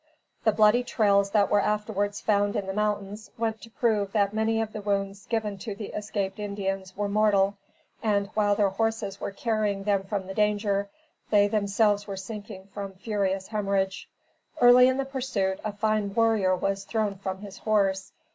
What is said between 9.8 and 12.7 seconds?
them from the danger, they themselves were sinking